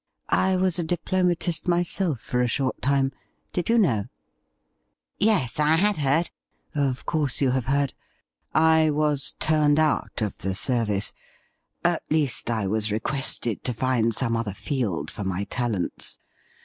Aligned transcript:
I 0.33 0.55
was 0.55 0.79
a 0.79 0.83
diplomatist 0.83 1.67
myself 1.67 2.19
for 2.19 2.41
a 2.41 2.47
short 2.47 2.81
time. 2.81 3.11
Did 3.53 3.69
you 3.69 3.77
know 3.77 4.05
.?''Yes, 5.19 5.59
I 5.59 5.75
had 5.75 5.97
heard.' 5.97 6.31
'Of 6.73 7.05
course 7.05 7.39
you 7.39 7.51
have 7.51 7.65
heard. 7.67 7.93
I 8.51 8.89
was 8.89 9.35
turned 9.37 9.77
out 9.77 10.23
of 10.23 10.39
the 10.39 10.55
service— 10.55 11.13
at 11.85 12.01
least, 12.09 12.49
I 12.49 12.65
was 12.65 12.91
requested 12.91 13.63
to 13.63 13.73
find 13.73 14.11
some 14.11 14.35
other 14.35 14.55
field 14.55 15.11
for 15.11 15.23
my 15.23 15.43
talents. 15.43 16.17